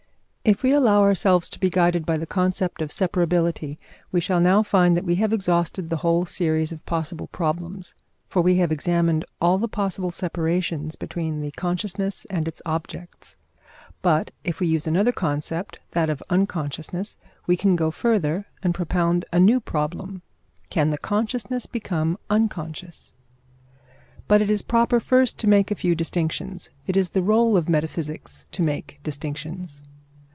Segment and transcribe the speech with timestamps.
[0.43, 3.77] If we allow ourselves to be guided by the concept of separability,
[4.11, 7.93] we shall now find that we have exhausted the whole series of possible problems,
[8.27, 13.37] for we have examined all the possible separations between the consciousness and its objects;
[14.01, 19.25] but if we use another concept, that of unconsciousness, we can go further and propound
[19.31, 20.23] a new problem:
[20.71, 23.13] can the consciousness become unconscious?
[24.27, 26.71] But it is proper first to make a few distinctions.
[26.87, 29.83] It is the rôle of metaphysics to make distinctions.